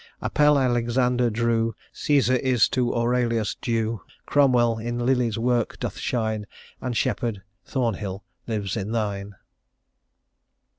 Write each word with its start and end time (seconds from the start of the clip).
Apelles 0.19 0.57
Alexander 0.57 1.29
drew, 1.29 1.75
Cæsar 1.93 2.39
is 2.39 2.67
to 2.69 2.91
Aurelius 2.91 3.53
due; 3.53 4.01
Cromwell 4.25 4.79
in 4.79 4.97
Lily's 4.97 5.37
works 5.37 5.77
doth 5.77 5.99
shine, 5.99 6.47
And 6.81 6.97
Sheppard, 6.97 7.43
Thornhill, 7.65 8.23
lives 8.47 8.75
in 8.75 8.93
thine." 8.93 9.35